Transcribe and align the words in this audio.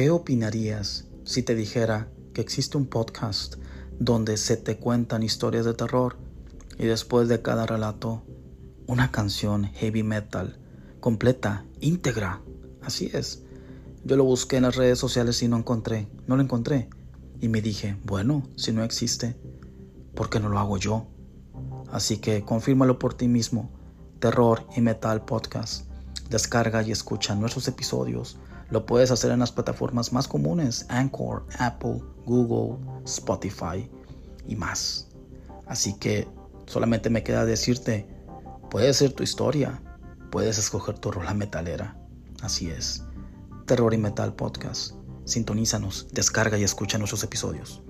¿Qué 0.00 0.08
opinarías 0.08 1.04
si 1.24 1.42
te 1.42 1.54
dijera 1.54 2.08
que 2.32 2.40
existe 2.40 2.78
un 2.78 2.86
podcast 2.86 3.56
donde 3.98 4.38
se 4.38 4.56
te 4.56 4.78
cuentan 4.78 5.22
historias 5.22 5.66
de 5.66 5.74
terror 5.74 6.16
y 6.78 6.86
después 6.86 7.28
de 7.28 7.42
cada 7.42 7.66
relato 7.66 8.22
una 8.86 9.12
canción 9.12 9.64
heavy 9.64 10.02
metal 10.02 10.58
completa, 11.00 11.66
íntegra? 11.80 12.40
Así 12.80 13.10
es. 13.12 13.42
Yo 14.02 14.16
lo 14.16 14.24
busqué 14.24 14.56
en 14.56 14.62
las 14.62 14.76
redes 14.76 14.98
sociales 14.98 15.42
y 15.42 15.48
no 15.48 15.58
encontré, 15.58 16.08
no 16.26 16.36
lo 16.36 16.42
encontré. 16.42 16.88
Y 17.38 17.48
me 17.48 17.60
dije, 17.60 17.98
bueno, 18.04 18.48
si 18.56 18.72
no 18.72 18.82
existe, 18.82 19.36
¿por 20.14 20.30
qué 20.30 20.40
no 20.40 20.48
lo 20.48 20.58
hago 20.58 20.78
yo? 20.78 21.08
Así 21.92 22.16
que 22.16 22.42
confírmalo 22.42 22.98
por 22.98 23.12
ti 23.12 23.28
mismo. 23.28 23.70
Terror 24.18 24.66
y 24.74 24.80
Metal 24.80 25.26
Podcast. 25.26 25.84
Descarga 26.30 26.82
y 26.82 26.90
escucha 26.90 27.34
nuestros 27.34 27.68
episodios. 27.68 28.38
Lo 28.70 28.86
puedes 28.86 29.10
hacer 29.10 29.32
en 29.32 29.40
las 29.40 29.50
plataformas 29.50 30.12
más 30.12 30.28
comunes, 30.28 30.86
Anchor, 30.88 31.44
Apple, 31.58 32.00
Google, 32.24 32.78
Spotify 33.04 33.90
y 34.46 34.54
más. 34.54 35.08
Así 35.66 35.98
que 35.98 36.28
solamente 36.66 37.10
me 37.10 37.22
queda 37.22 37.44
decirte, 37.44 38.06
puede 38.70 38.92
ser 38.94 39.12
tu 39.12 39.22
historia, 39.22 39.82
puedes 40.30 40.58
escoger 40.58 40.98
tu 40.98 41.10
rola 41.10 41.34
metalera. 41.34 41.96
Así 42.42 42.70
es. 42.70 43.04
Terror 43.66 43.92
y 43.92 43.98
Metal 43.98 44.34
Podcast. 44.34 44.94
Sintonízanos, 45.24 46.08
descarga 46.12 46.56
y 46.56 46.64
escucha 46.64 46.98
nuestros 46.98 47.24
episodios. 47.24 47.82